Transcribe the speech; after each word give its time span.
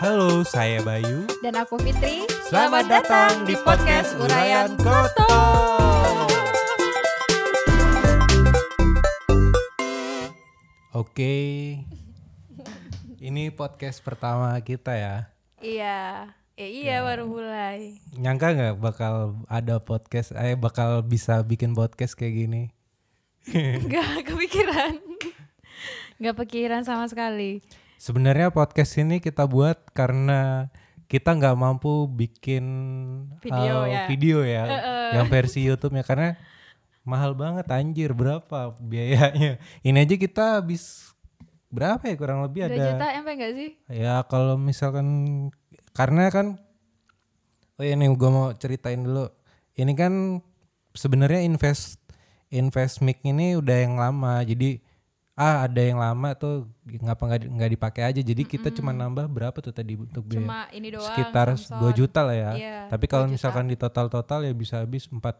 Halo, 0.00 0.40
saya 0.48 0.80
Bayu. 0.80 1.28
Dan 1.44 1.60
aku 1.60 1.76
Fitri. 1.76 2.24
Selamat 2.48 2.88
datang 2.88 3.44
di 3.44 3.52
podcast 3.60 4.16
Urayan 4.16 4.72
Koto. 4.80 5.28
Oke, 10.96 11.36
ini 13.20 13.52
podcast 13.52 14.00
pertama 14.00 14.56
kita 14.64 14.96
ya. 14.96 15.36
Iya, 15.60 16.32
eh, 16.56 16.80
iya 16.80 17.04
baru 17.04 17.28
mulai. 17.28 18.00
Nyangka 18.16 18.56
nggak 18.56 18.76
bakal 18.80 19.36
ada 19.52 19.84
podcast, 19.84 20.32
eh 20.32 20.56
bakal 20.56 21.04
bisa 21.04 21.44
bikin 21.44 21.76
podcast 21.76 22.16
kayak 22.16 22.48
gini? 22.48 22.62
Gak 23.92 24.24
kepikiran. 24.24 24.96
Gak 26.24 26.36
pikiran 26.40 26.88
sama 26.88 27.04
sekali. 27.04 27.60
Sebenarnya 28.00 28.48
podcast 28.48 28.96
ini 28.96 29.20
kita 29.20 29.44
buat 29.44 29.92
karena 29.92 30.72
kita 31.04 31.36
nggak 31.36 31.52
mampu 31.52 32.08
bikin 32.08 32.64
Video 33.44 33.76
uh, 33.76 33.84
ya. 33.84 34.02
video 34.08 34.38
ya, 34.40 34.64
yang 35.20 35.28
versi 35.28 35.68
YouTube-nya 35.68 36.00
karena 36.08 36.40
mahal 37.04 37.36
banget 37.36 37.68
anjir 37.68 38.16
berapa 38.16 38.72
biayanya. 38.80 39.60
Ini 39.84 39.98
aja 40.00 40.16
kita 40.16 40.44
habis 40.64 41.12
berapa 41.68 42.00
ya 42.08 42.16
kurang 42.16 42.40
lebih 42.40 42.66
2 42.66 42.72
ada 42.72 42.76
juta 42.82 43.06
sampai 43.14 43.34
gak 43.38 43.52
sih? 43.54 43.70
ya 43.94 44.26
kalau 44.26 44.58
misalkan 44.58 45.06
karena 45.94 46.26
kan 46.32 46.58
oh 47.78 47.86
ini 47.86 48.10
gue 48.10 48.30
mau 48.30 48.50
ceritain 48.58 48.98
dulu 48.98 49.30
ini 49.78 49.94
kan 49.94 50.42
sebenarnya 50.98 51.46
invest 51.46 52.02
invest 52.50 52.98
mic 53.06 53.22
ini 53.22 53.54
udah 53.54 53.86
yang 53.86 53.94
lama 54.02 54.42
jadi 54.42 54.82
ah 55.40 55.64
ada 55.64 55.80
yang 55.80 55.96
lama 55.96 56.36
tuh 56.36 56.68
ngapa 56.84 57.22
nggak 57.24 57.40
nggak 57.48 57.70
dipakai 57.72 58.02
aja 58.04 58.20
jadi 58.20 58.42
kita 58.44 58.68
cuma 58.70 58.92
nambah 58.92 59.24
berapa 59.24 59.56
tuh 59.56 59.72
tadi 59.72 59.96
untuk 59.96 60.20
biaya 60.22 60.44
Cuma 60.44 60.60
ini 60.68 60.92
doang. 60.92 61.06
sekitar 61.06 61.48
2 61.48 61.56
Samson. 61.58 61.92
juta 61.96 62.20
lah 62.20 62.36
ya 62.36 62.50
Iya, 62.52 62.76
tapi 62.86 63.04
kalau 63.06 63.24
2 63.24 63.26
juta. 63.26 63.34
misalkan 63.34 63.64
di 63.64 63.74
total 63.74 64.06
total 64.06 64.44
ya 64.44 64.52
bisa 64.52 64.78
habis 64.78 65.08
4 65.08 65.16
4 65.16 65.32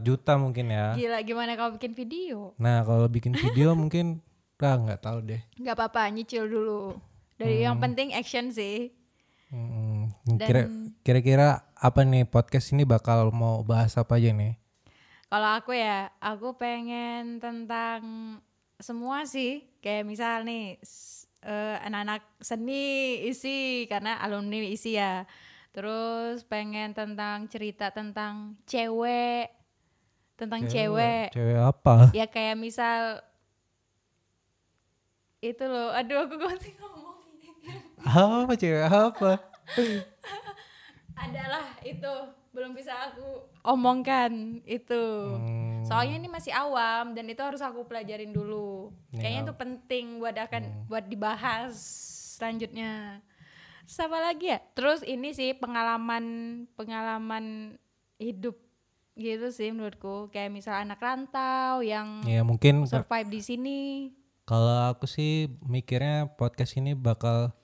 juta 0.00 0.32
mungkin 0.34 0.66
ya 0.68 0.96
Gila 0.96 1.20
gimana 1.20 1.52
kalau 1.52 1.76
bikin 1.76 1.92
video? 1.92 2.56
nah 2.56 2.80
kalau 2.80 3.04
bikin 3.06 3.34
video 3.34 3.76
mungkin 3.76 4.24
ah 4.58 4.76
nggak 4.78 5.00
tahu 5.00 5.18
deh 5.22 5.40
Gak 5.58 5.72
apa-apa, 5.74 6.08
nyicil 6.08 6.44
dulu. 6.44 6.96
Dari 7.34 7.60
yang 7.60 7.76
penting 7.76 8.12
action 8.12 8.48
sih. 8.50 8.92
Hmm, 9.48 10.12
Dan- 10.22 10.36
kira 10.38 10.62
kira-kira 11.00 11.48
apa 11.74 12.00
nih 12.02 12.24
podcast 12.24 12.70
ini 12.70 12.84
bakal 12.84 13.28
mau 13.30 13.60
bahas 13.60 13.96
apa 13.96 14.14
aja 14.14 14.30
nih? 14.30 14.60
Kalau 15.26 15.50
aku 15.54 15.72
ya, 15.72 16.12
aku 16.18 16.52
pengen 16.54 17.40
tentang 17.40 18.00
semua 18.80 19.28
sih. 19.28 19.64
Kayak 19.84 20.04
misal 20.08 20.44
nih, 20.44 20.76
eh, 21.44 21.76
anak-anak 21.86 22.22
seni 22.40 23.20
isi 23.28 23.84
karena 23.88 24.20
alumni 24.20 24.60
isi 24.64 24.96
ya. 24.96 25.24
Terus 25.70 26.42
pengen 26.44 26.90
tentang 26.96 27.46
cerita 27.46 27.94
tentang 27.94 28.58
cewek, 28.66 29.48
tentang 30.34 30.66
cewek. 30.66 31.30
Cewek 31.30 31.58
apa? 31.62 32.10
Ya 32.10 32.26
kayak 32.26 32.58
misal 32.58 33.22
itu 35.38 35.64
loh. 35.64 35.94
Aduh 35.94 36.26
aku 36.26 36.36
ganti 36.36 36.74
ngomong. 36.74 37.16
Apa 38.00 38.56
cewek 38.56 38.88
apa? 38.88 39.32
Adalah 41.22 41.76
itu 41.84 42.12
belum 42.50 42.74
bisa 42.74 42.90
aku 43.06 43.46
omongkan 43.62 44.58
itu. 44.64 45.02
Hmm, 45.38 45.86
Soalnya 45.86 46.18
ini 46.18 46.28
masih 46.28 46.50
awam 46.50 47.14
dan 47.14 47.24
itu 47.24 47.38
harus 47.38 47.62
aku 47.62 47.86
pelajarin 47.86 48.30
dulu. 48.30 48.90
Iya. 49.10 49.20
Kayaknya 49.22 49.40
itu 49.42 49.54
penting 49.54 50.04
buat 50.18 50.34
akan 50.34 50.62
Hmm. 50.62 50.82
buat 50.86 51.04
dibahas 51.06 51.72
selanjutnya. 52.36 53.22
Terus 53.86 54.00
apa 54.02 54.18
lagi 54.20 54.46
ya? 54.50 54.58
Terus 54.74 55.00
ini 55.02 55.30
sih 55.30 55.54
pengalaman 55.54 56.24
pengalaman 56.74 57.74
hidup 58.16 58.58
gitu 59.14 59.50
sih 59.50 59.70
menurutku. 59.70 60.26
Kayak 60.28 60.50
misal 60.50 60.74
anak 60.74 60.98
rantau 60.98 61.82
yang 61.82 62.22
ya 62.26 62.42
mungkin 62.42 62.82
survive 62.84 63.30
di 63.30 63.40
sini. 63.40 63.80
kalau 64.42 64.90
aku 64.90 65.06
sih 65.06 65.46
mikirnya 65.62 66.26
podcast 66.34 66.74
ini 66.74 66.98
bakal 66.98 67.54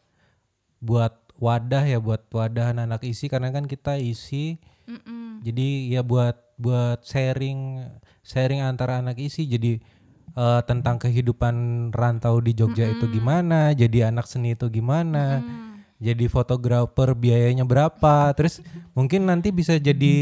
buat 0.78 1.25
wadah 1.36 1.84
ya 1.84 1.98
buat 2.00 2.26
wadah 2.32 2.72
anak-anak 2.72 3.02
isi 3.04 3.28
karena 3.28 3.52
kan 3.52 3.68
kita 3.68 4.00
isi 4.00 4.56
Mm-mm. 4.88 5.44
jadi 5.44 5.68
ya 5.92 6.00
buat 6.00 6.36
buat 6.56 7.04
sharing 7.04 7.84
sharing 8.24 8.64
antara 8.64 9.04
anak 9.04 9.20
isi 9.20 9.44
jadi 9.44 9.76
eh, 10.32 10.60
tentang 10.64 10.96
kehidupan 10.96 11.54
rantau 11.92 12.40
di 12.40 12.56
Jogja 12.56 12.88
itu 12.88 13.04
gimana 13.12 13.76
jadi 13.76 14.08
anak 14.08 14.26
seni 14.26 14.56
itu 14.56 14.66
gimana 14.72 15.44
Hmm. 15.44 15.80
jadi 15.96 16.28
fotografer 16.28 17.16
biayanya 17.16 17.64
berapa 17.64 18.28
terus 18.36 18.60
mungkin 18.92 19.28
nanti 19.28 19.48
bisa 19.48 19.80
jadi 19.80 20.16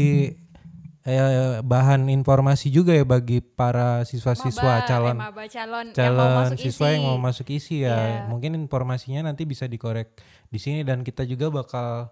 eh, 1.05 1.21
bahan 1.61 2.09
informasi 2.09 2.67
juga 2.67 2.91
ya 2.91 3.05
bagi 3.05 3.39
para 3.39 4.01
siswa-siswa 4.03 4.81
Maba, 4.81 4.85
calon 4.85 5.13
eh, 5.13 5.21
maba 5.21 5.43
calon, 5.45 5.85
yang 5.87 6.11
mau 6.11 6.17
calon 6.17 6.31
masuk 6.41 6.57
siswa 6.59 6.85
isi. 6.85 6.91
yang 6.91 7.03
mau 7.03 7.17
masuk 7.17 7.47
isi 7.49 7.75
ya 7.81 7.93
Iya. 7.93 8.19
mungkin 8.25 8.51
informasinya 8.55 9.21
nanti 9.23 9.45
bisa 9.45 9.65
dikorek 9.65 10.17
di 10.47 10.57
sini 10.57 10.81
dan 10.81 11.01
kita 11.01 11.21
juga 11.23 11.53
bakal 11.53 12.09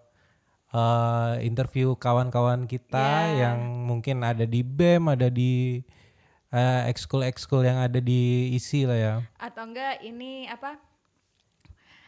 eh, 0.69 1.33
interview 1.41 1.93
kawan-kawan 1.95 2.65
kita 2.65 3.33
Iya. 3.33 3.49
yang 3.49 3.57
mungkin 3.83 4.21
ada 4.21 4.45
di 4.45 4.61
BEM 4.61 5.09
ada 5.09 5.27
di 5.27 5.81
eh, 6.49 6.81
ekskul-ekskul 6.85 7.65
yang 7.65 7.81
ada 7.81 7.97
di 7.97 8.53
isi 8.53 8.85
lah 8.85 8.95
ya 8.95 9.13
atau 9.37 9.65
enggak 9.65 10.01
ini 10.01 10.45
apa 10.45 10.77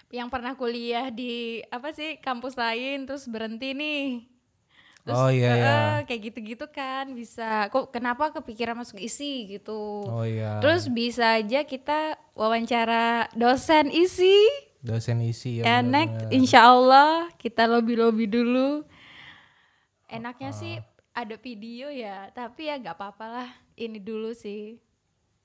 yang 0.10 0.30
pernah 0.30 0.54
kuliah 0.54 1.10
di 1.10 1.66
apa 1.68 1.90
sih 1.92 2.22
kampus 2.22 2.54
lain 2.56 3.04
terus 3.04 3.26
berhenti 3.26 3.74
nih 3.74 4.02
terus 5.06 5.22
Oh, 5.22 5.30
iya, 5.30 5.52
iya. 5.54 5.78
kayak 6.10 6.34
gitu-gitu 6.34 6.66
kan 6.74 7.14
bisa. 7.14 7.70
Kok 7.70 7.94
kenapa 7.94 8.34
kepikiran 8.34 8.74
masuk 8.74 8.98
isi 8.98 9.46
gitu? 9.54 10.02
Oh 10.10 10.26
iya. 10.26 10.58
Terus 10.66 10.90
bisa 10.90 11.38
aja 11.38 11.62
kita 11.62 12.18
wawancara 12.34 13.30
dosen 13.38 13.94
isi 13.94 14.34
dosen 14.86 15.18
isi 15.26 15.66
ya 15.66 15.82
enak 15.82 16.30
insya 16.30 16.70
Allah 16.70 17.30
kita 17.38 17.70
lobby 17.70 17.94
lobby 17.94 18.26
dulu. 18.26 18.82
Enaknya 20.10 20.54
sih 20.54 20.78
ada 21.14 21.38
video 21.38 21.90
ya 21.94 22.30
tapi 22.34 22.70
ya 22.70 22.78
nggak 22.82 22.98
apa-apa 22.98 23.26
lah. 23.30 23.50
Ini 23.78 24.02
dulu 24.02 24.34
sih. 24.34 24.82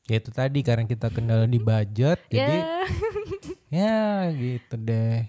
Ya 0.09 0.20
itu 0.20 0.32
tadi 0.32 0.65
karena 0.65 0.88
kita 0.88 1.12
kendala 1.12 1.44
di 1.44 1.60
budget 1.60 2.20
jadi 2.32 2.59
ya 2.65 2.81
ya 3.72 4.04
gitu 4.32 4.76
deh. 4.76 5.28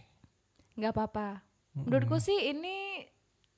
Nggak 0.80 0.91
apa-apa. 0.96 1.44
Menurutku 1.72 2.20
sih 2.20 2.52
ini 2.52 3.08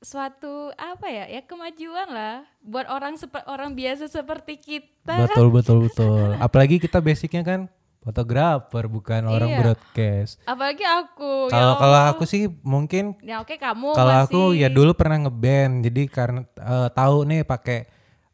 suatu 0.04 0.70
apa 0.76 1.08
ya 1.08 1.26
ya 1.26 1.42
kemajuan 1.42 2.12
lah 2.12 2.44
buat 2.60 2.86
orang 2.86 3.16
seper, 3.16 3.40
orang 3.48 3.72
biasa 3.72 4.06
seperti 4.06 4.60
kita. 4.60 5.16
betul 5.26 5.48
betul 5.48 5.78
betul 5.88 6.36
apalagi 6.38 6.76
kita 6.78 7.00
basicnya 7.00 7.40
kan 7.42 7.60
fotografer 8.00 8.84
bukan 8.86 9.24
orang 9.26 9.48
Iya. 9.48 9.60
broadcast 9.64 10.44
Apalagi 10.44 10.84
aku. 10.84 11.48
ya 11.48 11.56
kalau 11.56 11.74
kalau 11.80 12.00
Allah. 12.04 12.12
aku 12.12 12.28
sih 12.28 12.52
mungkin 12.62 13.16
ya 13.24 13.40
oke 13.40 13.56
kamu 13.56 13.96
Kalau 13.96 14.12
masih 14.14 14.28
aku 14.28 14.42
ya 14.54 14.68
dulu 14.68 14.92
pernah 14.92 15.24
ngeband, 15.24 15.88
jadi 15.88 16.02
karena 16.12 16.44
eh, 16.44 16.88
tahu 16.92 17.24
nih 17.24 17.48
pakai 17.48 17.80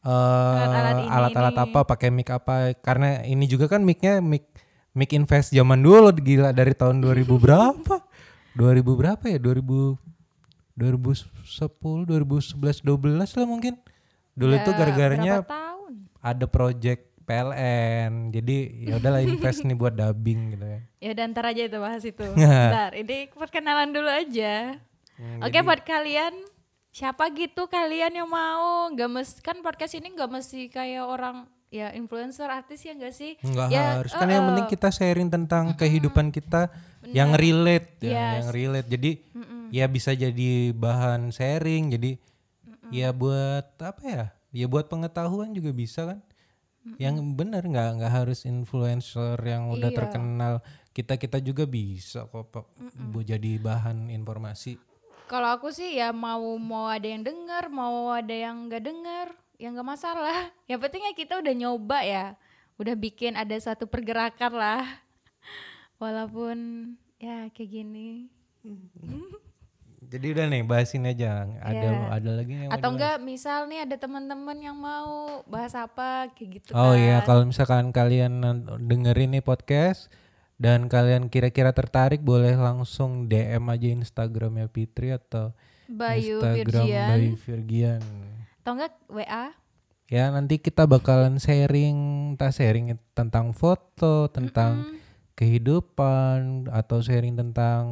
eh, 0.02 1.06
Alat-alat 1.06 1.53
apa, 1.53 1.79
pakai 1.85 2.09
mic 2.09 2.34
apa. 2.34 2.74
Karena 2.81 3.22
ini 3.22 3.46
juga 3.46 3.69
kan 3.69 3.85
micnya 3.85 4.18
mic 4.25 4.50
mic 4.97 5.13
invest 5.13 5.53
zaman 5.53 5.78
dulu 5.79 6.09
gila 6.18 6.50
dari 6.50 6.74
tahun 6.74 6.97
2000 6.97 7.29
berapa? 7.38 7.96
2000 8.58 8.81
berapa 8.97 9.24
ya? 9.29 9.38
2000 9.38 10.19
2010, 10.79 12.07
2011, 12.07 12.79
12 12.79 13.35
lah 13.35 13.45
mungkin. 13.45 13.75
Dulu 14.34 14.53
Ya, 14.56 14.63
itu 14.63 14.72
gara-garanya 14.72 15.34
ada 16.19 16.45
project 16.47 17.12
PLN. 17.23 18.31
Jadi 18.31 18.57
ya 18.88 18.97
udahlah 18.97 19.22
invest 19.22 19.62
nih 19.62 19.75
buat 19.75 19.94
dubbing 19.94 20.56
gitu 20.56 20.66
ya. 20.66 20.79
Ya 21.03 21.09
udah 21.16 21.25
ntar 21.29 21.45
aja 21.45 21.62
itu 21.63 21.78
bahas 21.78 22.03
itu. 22.03 22.23
Bentar, 22.35 22.91
ini 22.93 23.28
perkenalan 23.29 23.91
dulu 23.91 24.08
aja. 24.08 24.79
Hmm, 25.16 25.43
Oke 25.43 25.59
buat 25.59 25.84
kalian 25.84 26.31
siapa 26.90 27.29
gitu 27.31 27.67
kalian 27.67 28.16
yang 28.16 28.26
mau 28.26 28.90
nggak 28.90 29.09
mes 29.09 29.29
kan 29.40 29.59
podcast 29.59 29.93
ini 29.93 30.09
nggak 30.09 30.26
mesti 30.28 30.67
kayak 30.67 31.05
orang 31.05 31.46
ya 31.70 31.93
influencer 31.93 32.49
artis 32.49 32.81
ya 32.81 32.97
enggak 32.97 33.14
sih? 33.14 33.37
Enggak 33.40 33.67
Ya, 33.70 34.02
harus 34.02 34.09
kan 34.09 34.26
yang 34.26 34.41
eh, 34.41 34.47
penting 34.49 34.67
kita 34.67 34.90
sharing 34.90 35.29
tentang 35.29 35.78
kehidupan 35.78 36.34
kita 36.34 36.73
yang 37.05 37.31
relate 37.31 37.96
ya, 38.02 38.09
Yes. 38.09 38.34
yang 38.41 38.49
relate. 38.49 38.87
Jadi 38.90 39.11
ya 39.69 39.85
bisa 39.85 40.11
jadi 40.11 40.71
bahan 40.71 41.29
sharing. 41.29 41.89
Jadi 41.89 42.11
ya 42.89 43.09
buat 43.11 43.77
apa 43.77 44.01
ya? 44.01 44.25
Ya 44.49 44.66
buat 44.66 44.89
pengetahuan 44.89 45.53
juga 45.53 45.69
bisa 45.69 46.09
kan. 46.09 46.19
Yang 46.97 47.21
benar 47.37 47.61
nggak 47.61 48.01
nggak 48.01 48.13
harus 48.13 48.43
influencer 48.43 49.37
yang 49.39 49.69
udah 49.69 49.93
Iya. 49.93 49.97
terkenal. 49.99 50.53
Kita 50.89 51.16
kita 51.16 51.37
juga 51.37 51.63
bisa 51.63 52.25
kok 52.25 52.49
Pak, 52.49 52.66
buat 53.13 53.23
jadi 53.23 53.61
bahan 53.61 54.09
informasi. 54.09 54.81
Kalau 55.29 55.53
aku 55.53 55.69
sih 55.69 56.01
ya 56.01 56.09
mau 56.09 56.57
mau 56.57 56.89
ada 56.89 57.05
yang 57.05 57.21
dengar, 57.21 57.69
mau 57.69 58.09
ada 58.09 58.33
yang 58.33 58.66
nggak 58.66 58.81
dengar, 58.81 59.27
ya 59.61 59.69
nggak 59.69 59.85
masalah. 59.85 60.49
Yang 60.69 60.79
penting 60.89 61.03
ya 61.05 61.13
kita 61.13 61.33
udah 61.37 61.53
nyoba 61.53 61.99
ya, 62.01 62.25
udah 62.81 62.95
bikin 62.97 63.37
ada 63.37 63.53
satu 63.53 63.85
pergerakan 63.85 64.57
lah. 64.57 64.81
Walaupun 66.01 66.57
ya 67.21 67.53
kayak 67.53 67.69
gini. 67.69 68.33
Jadi 70.09 70.26
udah 70.28 70.46
nih 70.47 70.64
bahasin 70.64 71.06
aja. 71.06 71.46
Ada 71.59 71.85
Iya. 71.85 72.09
ada 72.09 72.32
lagi 72.34 72.53
yang 72.56 72.72
Atau 72.72 72.90
enggak 72.91 73.22
misal 73.22 73.66
nih 73.66 73.85
ada 73.85 73.96
teman-teman 73.96 74.58
yang 74.58 74.73
mau 74.73 75.09
bahas 75.46 75.72
apa 75.72 76.34
kayak 76.34 76.50
gitu 76.59 76.70
Oh 76.72 76.91
kan. 76.91 76.97
iya, 76.97 77.22
kalau 77.22 77.46
misalkan 77.46 77.90
kalian 77.90 78.41
dengerin 78.82 79.38
nih 79.38 79.46
podcast 79.46 80.09
dan 80.56 80.85
kalian 80.85 81.28
kira-kira 81.28 81.70
tertarik 81.72 82.20
boleh 82.20 82.52
langsung 82.53 83.29
DM 83.29 83.64
aja 83.64 83.88
Instagramnya 83.88 84.66
Fitri 84.67 85.11
atau 85.11 85.53
Bayu 85.85 86.38
Instagram 86.38 86.66
Virgian 86.84 87.08
Bayu 87.08 87.34
Virgian. 87.38 88.02
atau 88.59 88.72
enggak 88.73 88.94
WA. 89.08 89.46
Ya 90.05 90.26
nanti 90.28 90.58
kita 90.58 90.84
bakalan 90.84 91.38
sharing, 91.38 91.97
entah 92.34 92.50
sharing 92.50 92.97
tentang 93.14 93.53
foto, 93.53 94.26
tentang 94.28 94.97
kehidupan 95.34 96.66
atau 96.67 96.97
sharing 97.00 97.34
tentang 97.34 97.84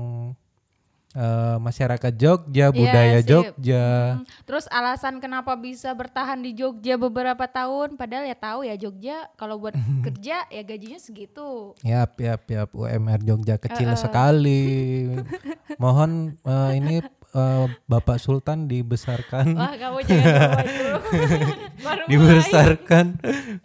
eh, 1.17 1.57
masyarakat 1.57 2.13
Jogja, 2.13 2.69
budaya 2.69 3.17
Iya 3.17 3.25
sih. 3.25 3.29
Jogja. 3.33 3.85
Hmm, 4.21 4.23
Terus 4.45 4.65
alasan 4.69 5.17
kenapa 5.17 5.57
bisa 5.57 5.89
bertahan 5.97 6.37
di 6.45 6.53
Jogja 6.53 6.95
beberapa 6.95 7.49
tahun 7.49 7.97
padahal 7.97 8.29
ya 8.29 8.37
tahu 8.37 8.61
ya 8.63 8.77
Jogja 8.77 9.25
kalau 9.33 9.57
buat 9.57 9.73
kerja 10.05 10.45
ya 10.47 10.61
gajinya 10.61 11.01
segitu. 11.01 11.73
Yap, 11.81 12.13
yap, 12.21 12.45
yap. 12.45 12.69
UMR 12.69 13.21
Jogja 13.25 13.57
kecil 13.57 13.89
sekali. 13.97 15.09
Mohon 15.81 16.37
eh, 16.45 16.71
ini 16.77 16.95
eh, 17.33 17.65
Bapak 17.89 18.21
Sultan 18.21 18.69
dibesarkan, 18.69 19.57
Wah, 19.57 19.73
kamu 19.73 19.99
jangan 20.05 20.65
dibesarkan 22.11 23.05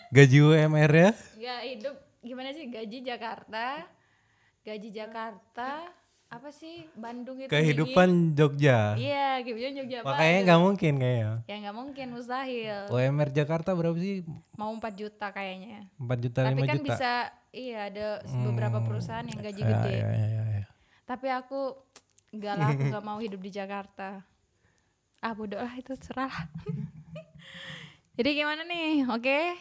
gaji 0.09 0.39
UMR 0.41 0.93
ya. 0.93 1.11
Ya 1.37 1.57
hidup 1.67 1.95
gimana 2.23 2.55
sih 2.55 2.71
gaji 2.71 3.03
Jakarta? 3.03 3.85
Gaji 4.63 4.95
Jakarta 4.95 5.91
apa 6.33 6.49
sih 6.49 6.89
Bandung 6.97 7.37
itu 7.37 7.53
Kehidupan 7.53 8.33
Jogja. 8.33 8.97
dingin. 8.97 9.05
Iya, 9.05 9.29
kehidupan 9.45 9.73
Jogja 9.77 9.99
Makanya 10.01 10.39
nggak 10.43 10.61
mungkin 10.61 10.93
kayaknya. 10.97 11.33
Ya 11.45 11.57
nggak 11.61 11.77
mungkin 11.77 12.07
mustahil. 12.11 12.79
UMR 12.89 13.29
Jakarta 13.29 13.71
berapa 13.73 13.93
sih? 13.95 14.25
Mau 14.57 14.73
4 14.73 14.81
juta 14.97 15.29
kayaknya. 15.29 15.93
4 15.95 16.19
juta, 16.19 16.41
Tapi 16.43 16.57
5 16.57 16.65
kan 16.65 16.77
juta. 16.77 16.87
bisa 16.89 17.13
iya 17.53 17.79
ada 17.87 18.07
beberapa 18.25 18.81
perusahaan 18.81 19.23
yang 19.23 19.39
gaji 19.39 19.61
Ya, 19.61 19.69
gede. 19.69 19.93
ya, 19.93 20.09
ya, 20.09 20.27
ya, 20.27 20.45
ya. 20.57 20.65
Tapi 21.05 21.27
aku 21.29 21.61
enggak 22.33 22.55
lah, 22.57 22.69
aku 22.71 22.83
nggak 22.89 23.05
mau 23.05 23.19
hidup 23.21 23.41
di 23.41 23.51
Jakarta. 23.53 24.25
Ah 25.21 25.37
bodoh 25.37 25.61
lah 25.61 25.75
itu 25.77 25.93
serah. 26.01 26.27
lah. 26.27 26.49
Jadi 28.17 28.31
gimana 28.33 28.65
nih? 28.65 29.05
Oke. 29.07 29.53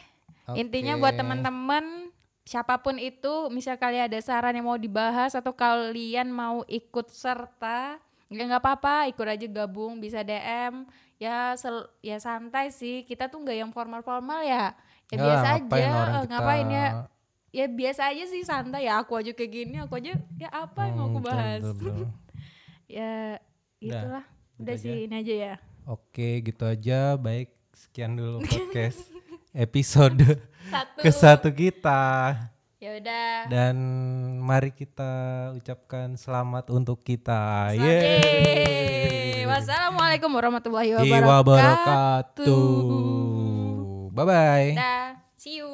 Intinya 0.52 0.96
buat 0.96 1.14
teman-teman 1.14 2.11
siapa 2.52 2.76
pun 2.76 3.00
itu, 3.00 3.48
misal 3.48 3.74
kalian 3.74 4.04
ada 4.04 4.20
saran 4.20 4.52
yang 4.52 4.66
mau 4.66 4.76
dibahas 4.76 5.32
atau 5.32 5.50
kalian 5.50 6.28
mau 6.28 6.60
ikut 6.66 7.08
serta, 7.08 7.96
ya 8.28 8.42
nggak 8.42 8.60
apa-apa, 8.60 9.08
ikut 9.08 9.24
aja 9.24 9.46
gabung, 9.48 9.96
bisa 9.96 10.20
DM. 10.20 10.84
Ya 11.16 11.54
sel- 11.54 11.88
ya 12.00 12.18
santai 12.18 12.68
sih. 12.68 13.02
Kita 13.02 13.26
tuh 13.26 13.40
nggak 13.40 13.56
yang 13.56 13.70
formal-formal 13.70 14.42
ya. 14.42 14.76
Ya 15.08 15.14
Ya, 15.14 15.22
biasa 15.22 15.46
ngapain 15.54 15.80
aja. 15.80 15.88
orang 15.94 16.10
eh, 16.10 16.12
kita- 16.12 16.28
Ngapain 16.28 16.66
ya? 16.68 16.86
Ya 17.52 17.66
biasa 17.68 18.02
aja 18.06 18.24
sih 18.26 18.42
santai 18.42 18.82
ya. 18.84 18.98
Aku 18.98 19.12
aja 19.14 19.30
kayak 19.30 19.52
gini, 19.54 19.76
aku 19.78 19.96
aja 19.96 20.12
ya 20.34 20.48
apa 20.50 20.80
yang 20.84 20.96
mau 20.98 21.06
aku 21.06 21.12
Hmm, 21.14 21.22
betul, 21.22 21.30
bahas. 21.30 21.60
betul, 21.62 21.94
ya 22.90 23.12
itulah 23.78 24.24
udah 24.56 24.74
gitu 24.74 24.82
sih 24.84 24.96
ini 25.02 25.14
aja 25.16 25.34
ya 25.34 25.54
Oke, 25.84 26.28
gitu 26.40 26.62
aja. 26.62 27.14
Baik, 27.16 27.50
sekian 27.72 28.14
dulu 28.14 28.40
podcast 28.46 29.08
episode 29.52 30.20
satu 30.66 30.98
ke 30.98 31.10
satu 31.10 31.48
kita. 31.48 32.00
ya 32.76 32.98
udah 32.98 33.46
Dan 33.46 33.76
mari 34.38 34.70
kita 34.70 35.12
ucapkan 35.54 36.12
selamat 36.14 36.68
untuk 36.68 37.00
kita. 37.00 37.70
Yeay. 37.72 39.44
wassalamualaikum 39.44 40.28
warahmatullahi 40.28 40.90
Wabarakatuh. 40.92 41.30
wabarakatuh 41.30 42.66
Bye 44.10 44.26
bye. 44.26 44.68
Dah, 44.74 45.06
see 45.36 45.56
you 45.56 45.71